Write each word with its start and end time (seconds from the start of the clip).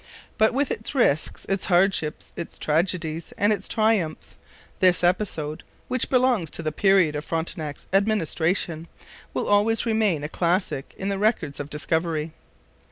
But 0.39 0.51
with 0.55 0.71
its 0.71 0.95
risks, 0.95 1.45
its 1.47 1.67
hardships, 1.67 2.33
its 2.35 2.57
tragedies, 2.57 3.33
and 3.37 3.53
its 3.53 3.67
triumphs, 3.67 4.35
this 4.79 5.03
episode, 5.03 5.61
which 5.89 6.09
belongs 6.09 6.49
to 6.57 6.63
the 6.63 6.71
period 6.71 7.15
of 7.15 7.23
Frontenac's 7.23 7.85
administration, 7.93 8.87
will 9.35 9.47
always 9.47 9.85
remain 9.85 10.23
a 10.23 10.27
classic 10.27 10.95
in 10.97 11.09
the 11.09 11.19
records 11.19 11.59
of 11.59 11.69
discovery. 11.69 12.33